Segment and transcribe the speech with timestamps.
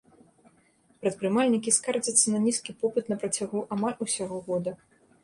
[1.01, 4.71] Прадпрымальнікі скардзяцца на нізкі попыт на працягу амаль ўсяго года.